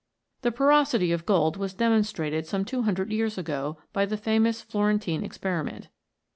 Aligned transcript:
The 0.41 0.51
porosity 0.51 1.11
of 1.11 1.27
gold 1.27 1.57
was 1.57 1.75
demonstrated 1.75 2.47
some 2.47 2.65
two 2.65 2.81
hundred 2.81 3.11
years 3.11 3.37
ago 3.37 3.77
by 3.93 4.07
the 4.07 4.17
famous 4.17 4.59
Florentine 4.63 5.21
experi 5.21 5.63
ment. 5.63 5.89